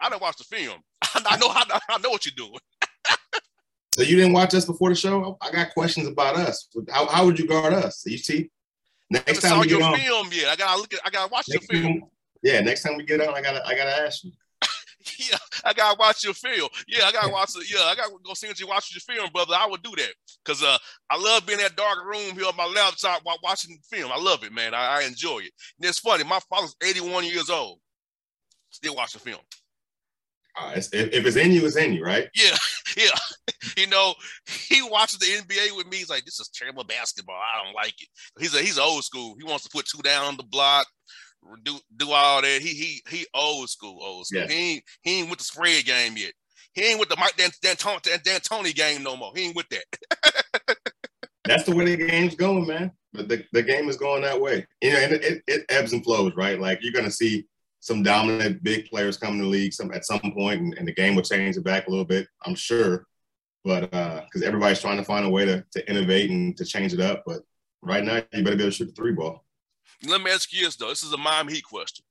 [0.00, 0.80] I didn't watch the film.
[1.02, 2.58] I know how I know what you're doing.
[3.94, 5.36] so you didn't watch us before the show?
[5.40, 6.68] I got questions about us.
[6.90, 8.04] How, how would you guard us?
[8.06, 8.50] You see,
[9.10, 11.60] next time we get on, film, yeah, I gotta look at, I gotta watch your
[11.60, 12.00] film.
[12.00, 12.02] Time,
[12.42, 14.32] yeah, next time we get on, I gotta, I gotta ask you.
[15.18, 16.68] yeah, I gotta watch your film.
[16.88, 17.70] Yeah, I gotta watch it.
[17.72, 19.54] Yeah, I gotta go see what you watch your film, brother.
[19.56, 20.78] I would do that because uh,
[21.10, 24.10] I love being in that dark room here on my laptop while watching film.
[24.12, 24.74] I love it, man.
[24.74, 25.52] I, I enjoy it.
[25.78, 26.24] And it's funny.
[26.24, 27.78] My father's 81 years old,
[28.70, 29.40] still watching the film.
[30.58, 32.28] Uh, if, if it's in you, it's in you, right?
[32.34, 32.56] Yeah,
[32.96, 33.52] yeah.
[33.76, 34.14] you know,
[34.46, 35.98] he watches the NBA with me.
[35.98, 37.36] He's like, "This is terrible basketball.
[37.36, 39.36] I don't like it." He's a, he's old school.
[39.38, 40.86] He wants to put two down on the block,
[41.62, 42.60] do do all that.
[42.62, 44.42] He he he old school, old school.
[44.42, 44.48] Yeah.
[44.48, 46.32] He ain't he ain't with the spread game yet.
[46.74, 49.32] He ain't with the Mike Dan, Dan, Dan, Dan Tony game no more.
[49.34, 50.76] He ain't with that.
[51.44, 52.90] That's the way the game's going, man.
[53.12, 54.66] But the, the game is going that way.
[54.82, 56.60] You know, and it, it ebbs and flows, right?
[56.60, 57.46] Like you're gonna see
[57.80, 60.94] some dominant big players come in the league some at some point, and, and the
[60.94, 63.06] game will change it back a little bit, I'm sure.
[63.64, 66.64] But uh, because uh, everybody's trying to find a way to, to innovate and to
[66.64, 67.24] change it up.
[67.26, 67.40] But
[67.82, 69.44] right now, you better be able to shoot the three ball.
[70.06, 70.88] Let me ask you this though.
[70.88, 72.04] This is a Miami Heat question.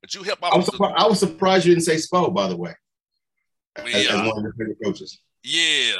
[0.00, 0.38] But you help.
[0.42, 2.74] I was, surprised, I was surprised you didn't say Spo, by the way.
[3.78, 3.84] Yeah.
[3.84, 5.18] As, as one of your favorite coaches.
[5.44, 5.94] Yeah.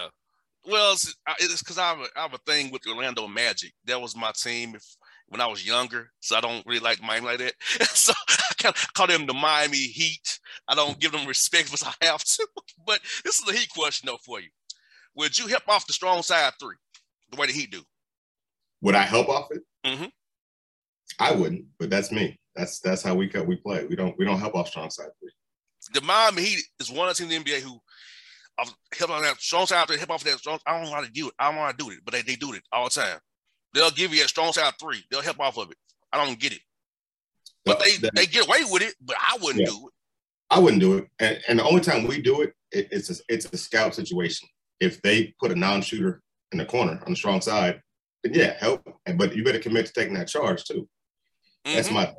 [0.65, 3.73] Well, it's because I, have have a thing with Orlando Magic.
[3.87, 4.77] That was my team
[5.29, 7.55] when I was younger, so I don't really like Miami like that.
[7.95, 10.39] so I kind of call them the Miami Heat.
[10.67, 12.47] I don't give them respect as I have to.
[12.87, 14.49] but this is a Heat question though for you.
[15.17, 16.77] Would you help off the strong side three
[17.31, 17.83] the way the Heat do?
[18.83, 19.63] Would I help off it?
[19.85, 20.07] Mm-hmm.
[21.19, 22.39] I wouldn't, but that's me.
[22.55, 23.47] That's that's how we cut.
[23.47, 23.85] we play.
[23.87, 25.33] We don't we don't help off strong side three.
[25.93, 27.79] The Miami Heat is one of the teams in the NBA who
[28.59, 30.59] I've helped on that strong side three, help off that strong.
[30.67, 31.35] I don't know how to do it.
[31.39, 33.19] I don't know how to do it, but they, they do it all the time.
[33.75, 35.05] They'll give you a strong side three.
[35.11, 35.77] They'll help off of it.
[36.13, 36.61] I don't get it.
[37.65, 39.71] But they The- they get away with it, but I wouldn't Yeah.
[39.71, 39.95] do it.
[40.51, 41.09] I wouldn't do it.
[41.19, 44.49] And, and the only time we do it, it it's a, it's a scout situation.
[44.81, 47.83] If they put a non-shooter in the corner on the strong side,
[48.23, 48.83] then yeah, help.
[49.17, 50.89] But you better commit to taking that charge too.
[51.65, 51.93] That's Mhm.
[51.93, 52.15] my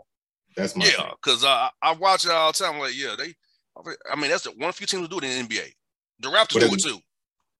[0.55, 2.77] that's my yeah, because uh, I watch it all the time.
[2.79, 3.33] Like, yeah, they.
[4.11, 5.73] I mean, that's the one few teams who do it in the NBA.
[6.19, 6.99] The Raptors But do it too.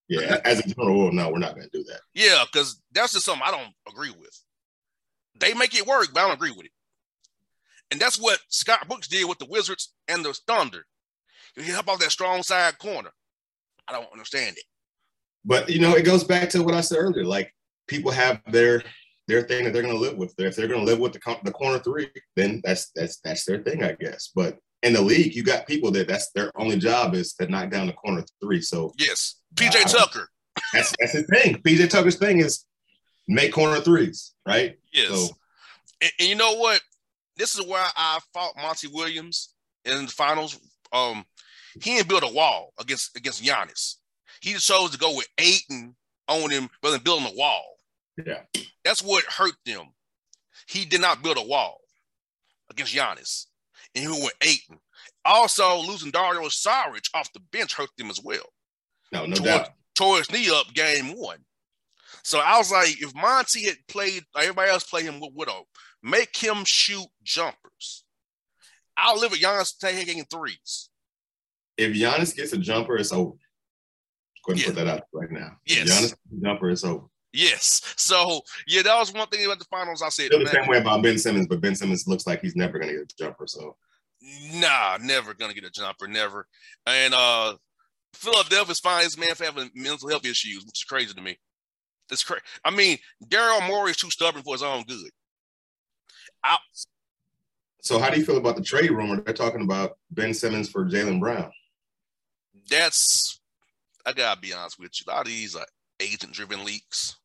[0.10, 0.40] Yeah.
[0.44, 2.02] As a general rule, no, we're not going to do that.
[2.14, 4.44] Yeah, because that's just something I don't agree with.
[5.40, 6.72] They make it work, but I don't agree with it.
[7.92, 10.86] And that's what Scott Brooks did with the Wizards and the Thunder.
[11.56, 13.12] He help out that strong side corner.
[13.88, 14.64] I don't understand it.
[15.46, 17.26] But you know, it goes back to what I said earlier.
[17.26, 17.54] Like
[17.88, 18.84] people have their
[19.28, 20.34] their thing that they're going to live with.
[20.38, 23.64] If they're going to live with the the corner three, then that's that's that's their
[23.64, 24.32] thing, I guess.
[24.34, 27.70] But in the league, you got people that that's their only job is to knock
[27.70, 28.62] down the corner three.
[28.62, 29.92] So Yes, PJ Wow.
[30.06, 30.30] Tucker.
[30.74, 31.62] that's that's his thing.
[31.62, 32.66] PJ Tucker's thing is
[33.28, 34.78] make corner threes, right?
[34.94, 35.30] Yes, So
[36.02, 36.82] and, and you know what?
[37.36, 39.54] This is where I fought Monty Williams
[39.86, 40.60] in the finals.
[40.92, 41.26] Um,
[41.82, 43.96] he didn't build a wall against against Giannis.
[44.42, 45.96] He just chose to go with Ayton
[46.28, 47.76] on him rather than building a wall.
[48.26, 48.42] yeah,
[48.86, 49.88] That's what hurt them.
[50.68, 51.80] He did not build a wall
[52.70, 53.46] against Giannis,
[53.96, 54.80] and he went Ayton.
[55.26, 58.44] Also, losing Dario Saric off the bench hurt them as well.
[59.12, 59.70] no, no Toward- doubt.
[59.96, 61.44] Tore his knee up game one.
[62.24, 65.66] So I was like, if Monty had played, like everybody else played him with Widow,
[66.02, 68.06] make him shoot jumpers.
[68.96, 70.90] I'll live with Giannis taking threes.
[71.78, 73.32] If Giannis gets a jumper, it's over.
[74.46, 74.66] Go ahead and Yeah.
[74.68, 75.58] put that out right now.
[75.66, 75.90] If Yes.
[75.90, 77.06] Giannis gets a jumper, it's over.
[77.32, 77.94] Yes.
[77.98, 80.02] So yeah, that was one thing about the finals.
[80.02, 82.80] I said, the same way about Ben Simmons, but Ben Simmons looks like he's never
[82.80, 83.46] going to get a jumper.
[83.46, 83.76] So
[84.22, 86.48] Nah, never gonna get a jumper, never.
[86.86, 87.56] And uh
[88.14, 91.38] Philadelphia's finest man for having mental health issues, which is crazy to me.
[92.12, 92.42] It's crazy.
[92.66, 95.12] I mean, Daryl Morey is too stubborn for his own good.
[97.82, 99.22] So how do you feel about the trade rumor?
[99.22, 101.52] They're talking about Ben Simmons for Jaylen Brown.
[102.70, 103.40] That's
[104.06, 105.12] I gotta be honest with you.
[105.12, 105.66] A lot of these are
[106.02, 107.19] agent-driven leaks.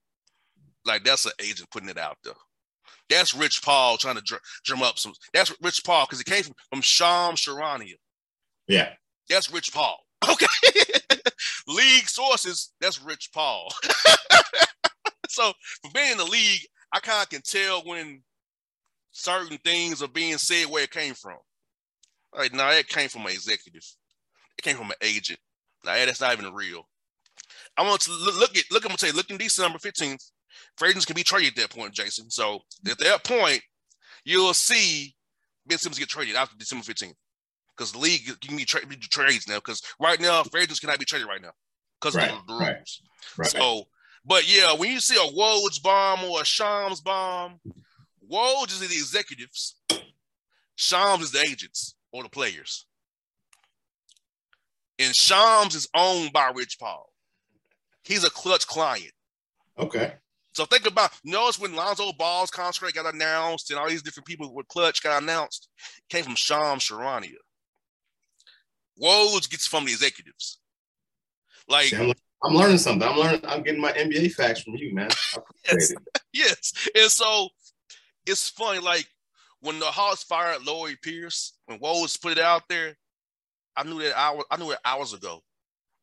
[0.84, 2.34] Like that's an agent putting it out there.
[3.10, 5.12] That's Rich Paul trying to dr- drum up some.
[5.32, 7.94] That's Rich Paul because it came from, from Shams Charania.
[8.66, 8.90] Yeah.
[9.28, 9.98] That's Rich Paul.
[10.30, 10.46] Okay.
[11.68, 13.68] league sources, that's Rich Paul.
[15.28, 16.60] so for being in the league,
[16.92, 18.22] I kind of can tell when
[19.12, 21.36] certain things are being said where it came from.
[22.34, 23.84] Like, now it came from an executive.
[24.58, 25.38] It came from an agent.
[25.84, 26.88] Now that's not even real.
[27.76, 28.84] I want to look, look at look.
[28.84, 30.30] I'm gonna say, look in December 15th.
[30.76, 32.30] Free agents can be traded at that point, Jason.
[32.30, 33.60] So at that point,
[34.24, 35.14] you'll see
[35.66, 37.14] Ben Simmons get traded after December 15th
[37.76, 39.56] because the league you can be tra- trades now.
[39.56, 41.52] Because right now, free agents cannot be traded right now
[42.00, 43.02] because Right, of the right, rules.
[43.38, 43.48] Right.
[43.48, 43.84] So,
[44.24, 47.60] but yeah, when you see a Woj bomb or a Shams bomb,
[48.30, 49.76] Woj is the executives,
[50.76, 52.86] Shams is the agents or the players.
[54.98, 57.12] And Shams is owned by Rich Paul.
[58.02, 59.12] He's a Klutch client.
[59.78, 60.14] okay.
[60.54, 64.54] So think about notice when Lonzo Ball's contract got announced and all these different people
[64.54, 65.68] with Klutch got announced,
[66.08, 67.34] came from Shams Charania.
[69.02, 70.60] Woj gets from the executives.
[71.68, 72.12] Like See, I'm,
[72.44, 73.08] I'm learning something.
[73.08, 73.40] I'm learning.
[73.44, 75.10] I'm getting my NBA facts from you, man.
[75.66, 75.98] It.
[76.32, 76.72] yes.
[76.94, 77.48] And so
[78.26, 79.06] it's funny, like
[79.60, 82.96] when the Hawks fired Lloyd Pierce, when Woj put it out there,
[83.74, 85.42] I knew that hour, I knew it hours ago.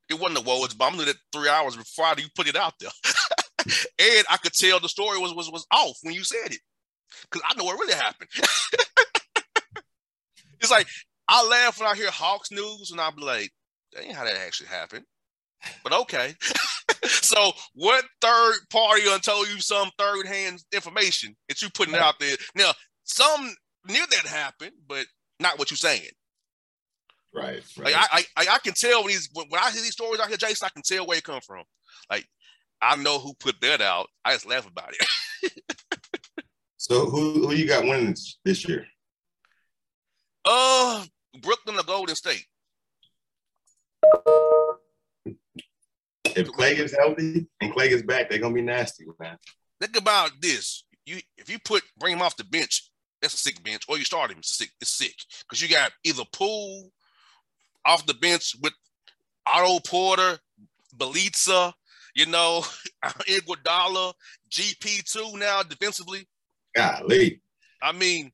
[0.09, 2.73] It wasn't the Woj, but I knew that three hours before you put it out
[2.79, 2.89] there.
[3.99, 6.59] and I could tell the story was was was off when you said it.
[7.29, 8.29] Cause I know what really happened.
[10.59, 10.87] it's like
[11.27, 13.51] I laugh when I hear Hawks news and I'll be like,
[13.93, 15.05] that ain't how that actually happened.
[15.83, 16.35] But okay.
[17.03, 22.35] so what third party told you some third hand information that you putting out there?
[22.55, 22.71] Now,
[23.03, 23.53] some
[23.87, 25.05] near that happened, but
[25.39, 26.09] not what you're saying.
[27.33, 27.63] Right.
[27.77, 27.95] Like.
[27.95, 30.37] I, I, I can tell when these when, when I hear these stories out here,
[30.37, 31.63] Jason, I can tell where it come from.
[32.09, 32.25] Like
[32.81, 34.07] I know who put that out.
[34.25, 35.53] I just laugh about it.
[36.77, 38.85] so who who you got winning this, year?
[40.43, 41.05] Uh,
[41.41, 42.45] Brooklyn or Golden State.
[46.25, 49.37] If Klay gets healthy and Klay gets back, they're gonna be nasty, man.
[49.79, 50.83] Think about this.
[51.05, 52.89] You if you put bring him off the bench,
[53.21, 54.69] that's a sick bench, or you start him, it's sick.
[54.79, 56.91] It's sick because you got either Poole
[57.85, 58.73] off the bench with
[59.45, 60.39] Otto Porter,
[60.97, 61.73] Bjelica,
[62.15, 62.63] you know,
[63.05, 64.13] Iguodala,
[64.49, 66.27] GP two now defensively.
[66.75, 67.41] Golly.
[67.81, 68.31] I mean,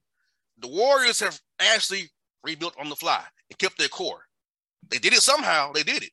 [0.60, 2.10] the Warriors have actually
[2.44, 4.22] rebuilt on the fly and kept their core.
[4.90, 5.72] They did it somehow.
[5.74, 6.12] They did it.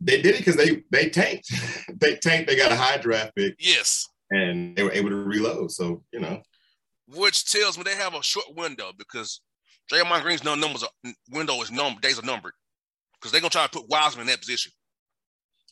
[0.00, 1.50] They did it because they they tanked.
[2.00, 2.48] they tanked.
[2.48, 4.06] They got a high draft pick Yes.
[4.30, 5.70] and they were able to reload.
[5.70, 6.42] So you know,
[7.08, 9.40] which tells me they have a short window because
[9.92, 12.52] Draymond Green's no numbers are, window is number days are numbered
[13.14, 14.72] because they're gonna try to put Wiseman in that position.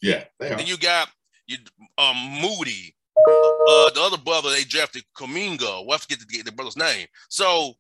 [0.03, 0.57] Yeah, they are.
[0.57, 1.09] Then you got
[1.47, 1.57] you
[1.97, 5.87] um Moody, uh, the other brother they drafted Kuminga.
[5.87, 7.07] Well, I forget to get the brother's name.
[7.29, 7.75] So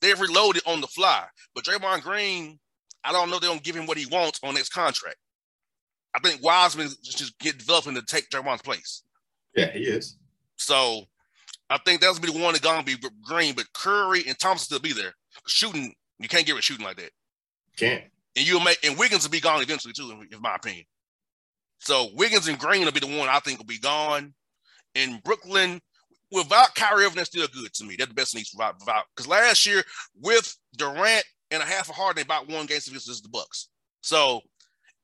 [0.00, 1.24] they've reloaded on the fly.
[1.54, 2.58] But Draymond Green,
[3.04, 5.16] I don't know they don't give him what he wants on his contract.
[6.14, 9.02] I think Wiseman just get developing to take Draymond's place.
[9.54, 10.16] Yeah, he is.
[10.56, 11.02] So
[11.70, 14.64] I think that's gonna be the one that's gonna be Green, but Curry and Thompson
[14.64, 15.14] still be there.
[15.46, 17.10] Shooting, you can't get rid shooting like that.
[17.76, 18.04] Can't.
[18.36, 20.84] And you'll make and Wiggins will be gone eventually too, in my opinion.
[21.78, 24.34] So Wiggins and Green will be the one I think will be gone.
[24.94, 25.80] In Brooklyn,
[26.32, 27.96] without Kyrie Irving, that's still good to me.
[27.98, 28.76] That's the best East without
[29.14, 29.82] because last year
[30.20, 33.68] with Durant and a half a Harden, they about one game against the Bucks.
[34.00, 34.42] So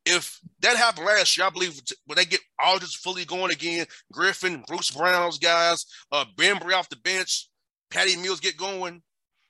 [0.07, 3.87] if that happened last year, I believe when they get all just fully going again,
[4.13, 7.49] Griffin, Bruce Brown's guys, uh, Bembry off the bench,
[7.91, 9.03] Patty Mills get going,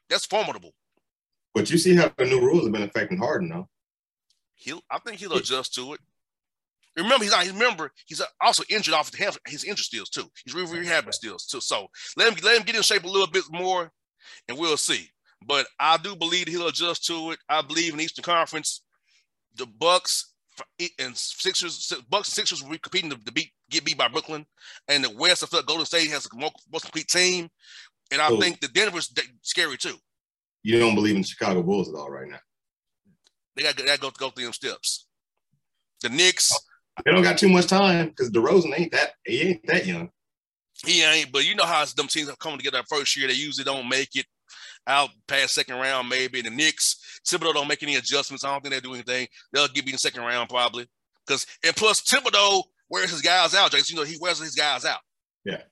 [0.09, 0.73] that's formidable.
[1.55, 3.69] But you see how the new rules have been affecting Harden, though.
[4.55, 6.01] He'll, I think he'll adjust to it.
[6.97, 7.47] Remember, he's not.
[7.47, 9.37] Remember, he's also injured off the hand.
[9.49, 10.29] He's injured still too.
[10.45, 11.61] He's rehabbing still too.
[11.61, 13.91] So let him let him get in shape a little bit more,
[14.49, 15.09] and we'll see.
[15.45, 17.39] But I do believe he'll adjust to it.
[17.49, 18.83] I believe in Eastern Conference,
[19.57, 20.35] the Bucks
[21.01, 24.47] and Sixers, Bucks and Sixers will be competing to, beat get beat by Brooklyn,
[24.89, 25.43] and the West.
[25.43, 27.49] I feel like Golden State has a most complete team,
[28.13, 29.97] and I so, think the Denver's scary too.
[30.63, 32.39] You don't believe in Chicago Bulls at all right now.
[33.57, 35.07] They got to go, go through them steps.
[36.01, 36.53] The Knicks.
[37.05, 40.11] They don't got too much time because DeRozan ain't that he ain't that young.
[40.85, 43.29] He ain't, but you know how them teams are coming together first year.
[43.29, 44.27] They usually don't make it
[44.87, 46.43] out past second round, maybe.
[46.43, 48.45] The Knicks, Thibodeau don't make any adjustments.
[48.45, 49.27] I don't think they do anything.
[49.53, 50.87] They'll give you the second round probably.
[51.27, 53.97] Because and plus Thibodeau wears his guys out, Jason.
[53.97, 55.01] You know, he wears his guys out.
[55.45, 55.63] Yeah.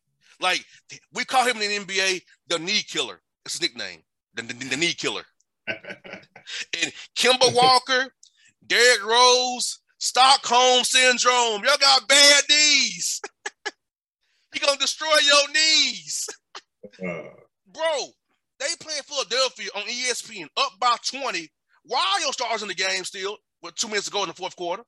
[0.41, 0.65] Like
[1.13, 3.21] we call him in the NBA the knee killer.
[3.45, 4.01] It's his nickname.
[4.35, 5.23] The, the, the knee killer.
[5.69, 8.13] and Kemba Walker,
[8.67, 11.63] Derrick Rose, Stockholm syndrome.
[11.63, 13.21] Y'all got bad knees.
[14.53, 16.29] he gonna destroy your knees.
[16.85, 17.29] Uh,
[17.73, 18.09] Bro,
[18.59, 21.49] they playing Philadelphia on ESPN up by 20.
[21.85, 24.35] Why are your stars in the game still with two minutes to go in the
[24.35, 24.83] fourth quarter?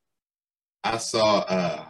[0.83, 1.85] I saw uh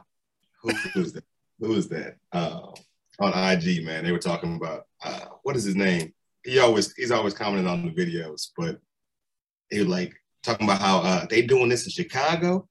[0.60, 1.24] who was that?
[1.60, 2.16] Who was that?
[2.30, 2.72] Uh,
[3.20, 4.04] on IG, man.
[4.04, 6.12] They were talking about uh, what is his name?
[6.44, 8.78] He always he's always commenting on the videos, but
[9.70, 12.68] he was like talking about how uh, they doing this in Chicago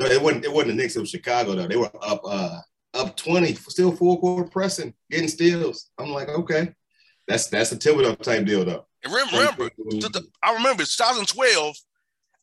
[0.00, 0.44] it wasn't.
[0.44, 0.96] It wasn't the Knicks.
[0.96, 1.66] It was Chicago though.
[1.66, 2.60] They were up uh
[2.94, 5.90] up twenty, still full court pressing, getting steals.
[5.98, 6.72] I'm like, okay,
[7.26, 8.86] that's that's a Thibodeau type deal though.
[9.04, 9.70] And remember,
[10.42, 11.76] I remember 2012.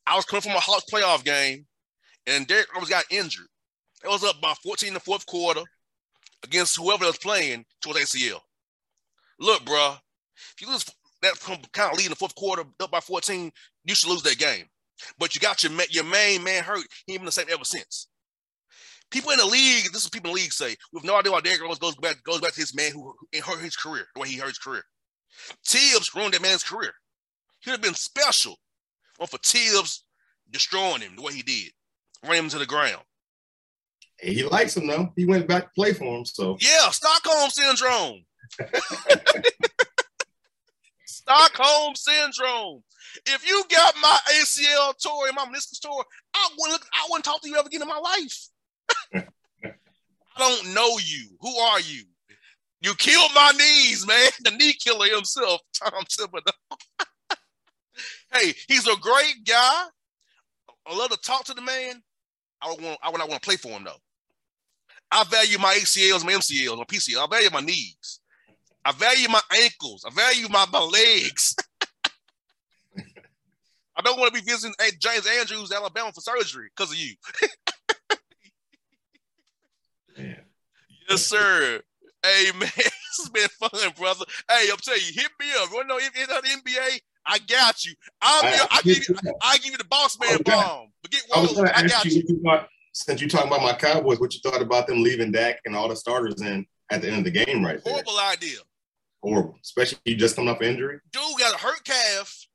[0.08, 1.66] I was coming from a Hawks playoff game,
[2.28, 3.48] and Derrick Rose got injured.
[4.04, 5.62] It was up by 14 in the fourth quarter
[6.44, 8.40] against whoever was playing towards ACL.
[9.40, 9.96] Look, bro,
[10.36, 10.86] if you lose
[11.24, 11.34] that
[11.72, 13.52] kind of lead in the fourth quarter up by 14,
[13.84, 14.66] you should lose that game.
[15.18, 16.86] But you got your your main man hurt.
[17.06, 18.08] He ain't been the same ever since.
[19.12, 21.42] People in the league, this is people in the league say, with no idea why
[21.42, 24.22] Derrick Rose goes back goes back to his man who, who hurt his career, the
[24.22, 24.84] way he hurt his career.
[25.66, 26.94] Thibs ruined that man's career.
[27.60, 28.58] He would have been special
[29.20, 30.04] or for Thibs
[30.50, 31.72] destroying him the way he did,
[32.24, 33.02] running him to the ground.
[34.20, 35.12] he likes him though.
[35.16, 36.26] He went back to play for him.
[36.26, 38.26] So yeah, Stockholm syndrome.
[41.16, 42.84] Stockholm syndrome.
[43.26, 47.42] If you got my ACL tour and my meniscus tour, I wouldn't I wouldn't talk
[47.42, 48.48] to you ever again in my life.
[50.38, 51.30] I don't know you.
[51.40, 52.04] Who are you?
[52.82, 54.30] You killed my knees, man.
[54.44, 56.52] The knee killer himself, Tom Thibodeau.
[58.34, 59.84] hey, he's a great guy.
[60.86, 62.04] I love to talk to the man.
[62.62, 63.00] I don't want.
[63.02, 64.02] I would not want to play for him though.
[65.12, 67.24] I value my ACLs, my MCLs, my PCL.
[67.24, 68.20] I value my knees.
[68.86, 70.06] I value my ankles.
[70.06, 71.56] I value my, my legs.
[73.98, 77.16] I don't want to be visiting James Andrews, Alabama, for surgery because of you.
[81.10, 81.82] yes, sir.
[82.24, 84.26] Hey man, this has been fun, brother.
[84.50, 85.72] Hey, I'm telling you, hit me up.
[85.72, 87.00] You to know if it's the NBA?
[87.26, 87.94] I got you.
[88.22, 89.16] I'm I, I, give you.
[89.42, 90.88] I give you the boss man oh, bomb.
[91.04, 92.24] Forget what I, I got you.
[92.28, 95.60] you thought, since you're talking about my Cowboys, what you thought about them leaving Dak
[95.66, 97.94] and all the starters in at the end of the game, right there?
[97.94, 98.58] Horrible idea.
[99.26, 101.00] Horrible, especially you just coming off injury.
[101.12, 102.46] Dude got a hurt calf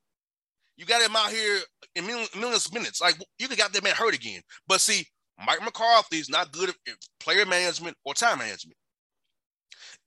[0.81, 1.59] you got him out here
[1.95, 2.99] in millions of minutes.
[2.99, 4.41] Like you could got that man hurt again.
[4.67, 5.05] But see,
[5.45, 8.77] Mike McCarthy is not good at player management or time management.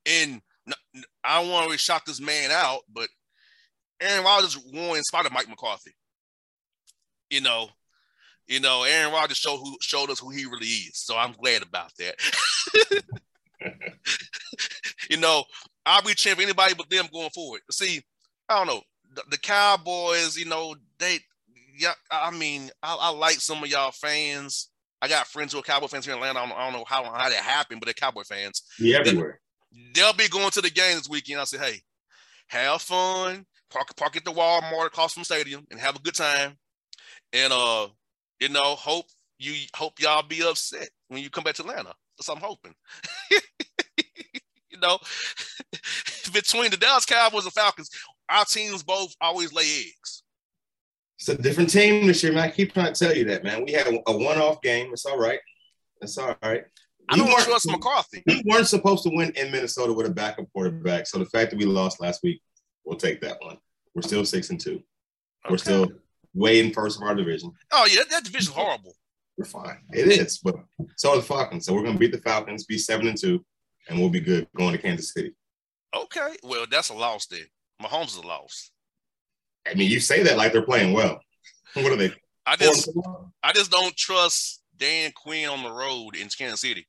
[0.05, 0.43] And
[1.23, 3.09] I don't want to really shock this man out, but
[4.01, 5.93] Aaron Rodgers won in spite of Mike McCarthy.
[7.31, 7.69] You know,
[8.49, 10.99] you know, Aaron Rodgers showed who showed us who he really is.
[10.99, 12.17] So I'm glad about that.
[15.11, 15.45] you know,
[15.87, 17.61] I'll be cheering for anybody but them going forward.
[17.71, 18.03] See,
[18.49, 18.83] I don't know
[19.15, 20.37] the, the Cowboys.
[20.37, 21.19] You know, they
[21.79, 21.93] yeah.
[22.11, 24.71] I mean, I, I, like some of y'all fans.
[25.03, 26.41] I got friends who are Cowboy fans here in Atlanta.
[26.41, 28.63] I don't, I don't know how how that happened, but they're Cowboy fans.
[28.79, 29.41] Yeah, everywhere.
[29.73, 31.41] They, they'll be going to the game this weekend.
[31.41, 31.83] I say, hey,
[32.49, 36.57] have fun, park park at the Walmart across from stadium, and have a good time.
[37.33, 37.89] And uh,
[38.41, 39.07] you know, hope
[39.39, 41.93] you hope y'all be upset when you come back to Atlanta.
[42.17, 42.75] That's what I'm hoping.
[44.85, 44.99] you know,
[46.33, 47.91] between the Dallas Cowboys and Falcons,
[48.29, 50.23] our teams both always lay eggs.
[51.19, 52.45] It's a different team this year, man.
[52.45, 53.65] I keep trying to tell you that, man.
[53.65, 54.91] We had a one-off game.
[54.93, 55.41] It's all right.
[56.01, 56.65] It's all right.
[57.09, 58.23] I don't trust McCarthy.
[58.27, 61.07] We weren't supposed to win in Minnesota with a backup quarterback.
[61.07, 62.43] So the fact that we lost last week,
[62.85, 63.59] we'll take that one.
[63.95, 64.83] We're still six and two.
[65.45, 65.51] Okay.
[65.51, 65.89] We're still
[66.35, 67.53] way in first of our division.
[67.73, 68.95] Oh yeah, that division's horrible.
[69.37, 69.79] We're fine.
[69.93, 70.57] It is, but
[70.97, 71.67] so are the Falcons.
[71.67, 73.45] So we're gonna beat the Falcons, be seven and two,
[73.89, 75.35] and we'll be good going to Kansas City.
[75.95, 77.47] Okay, well that's a loss then.
[77.83, 78.71] Mahomes is a loss.
[79.67, 81.21] I mean, you say that like they're playing well.
[81.75, 82.13] What are they?
[82.47, 82.89] I just,
[83.43, 86.87] I just don't trust Dan Quinn on the road in Kansas City.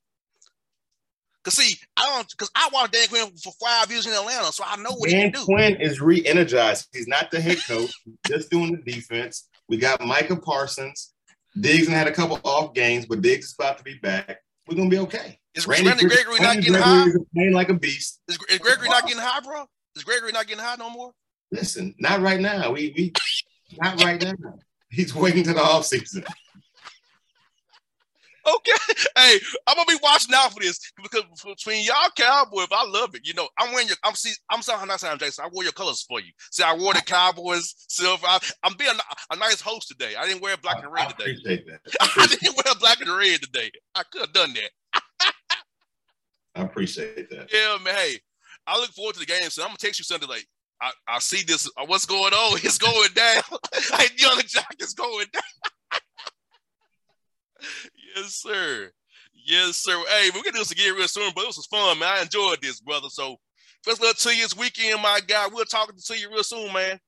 [1.42, 4.62] Cause see, I don't, cause I watched Dan Quinn for five years in Atlanta, so
[4.64, 5.44] I know what Dan he can do.
[5.44, 6.88] Quinn is re-energized.
[6.92, 7.92] He's not the head coach,
[8.28, 9.48] just doing the defense.
[9.68, 11.14] We got Micah Parsons.
[11.58, 14.38] Diggs had a couple off games, but Diggs is about to be back.
[14.66, 15.38] We're gonna be okay.
[15.54, 17.10] Is Randy, Randy Gregory not getting Gregory high?
[17.34, 18.20] Playing like a beast.
[18.28, 19.66] Is, is Gregory not getting high, bro?
[19.94, 21.12] Is Gregory not getting high no more?
[21.50, 22.72] Listen, not right now.
[22.72, 23.12] We we
[23.80, 24.32] not right now.
[24.90, 26.24] He's waiting to the off season.
[28.46, 28.72] Okay.
[29.18, 33.26] Hey, I'm gonna be watching out for this because between y'all Cowboys, I love it.
[33.26, 33.96] You know, I'm wearing your.
[34.04, 34.32] I'm see.
[34.50, 35.44] I'm sorry, not saying Jason.
[35.44, 36.32] I wore your colors for you.
[36.50, 38.26] See, I wore the Cowboys silver.
[38.26, 40.14] I, am being a, a, nice host today.
[40.16, 41.24] I didn't wear black and red today.
[41.24, 41.80] I appreciate that.
[42.00, 43.70] I, I didn't wear black and red today.
[43.94, 45.32] I could have done that.
[46.54, 47.50] I appreciate that.
[47.52, 47.94] Yeah, man.
[47.94, 48.20] Hey,
[48.66, 49.48] I look forward to the game.
[49.48, 50.46] So I'm gonna text you something like,
[50.80, 51.68] I, I see this.
[51.76, 52.58] Uh, what's going on?
[52.62, 53.42] It's going down.
[53.92, 55.42] like Yung Joc is going down.
[58.16, 58.90] Yes, sir.
[59.34, 60.02] Yes, sir.
[60.08, 62.18] Hey, we're gonna do this again real soon, but this was fun, man.
[62.18, 63.08] I enjoyed this, brother.
[63.10, 63.36] So
[63.82, 65.46] first luck to you this weekend, my guy.
[65.52, 66.98] We'll talk to you real soon, man.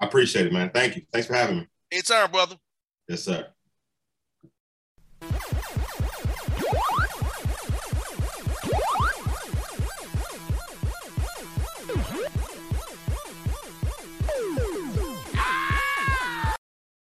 [0.00, 0.70] I appreciate it, man.
[0.72, 1.02] Thank you.
[1.12, 1.68] Thanks for having me.
[1.92, 2.56] Anytime, brother.
[3.08, 3.46] Yes, sir.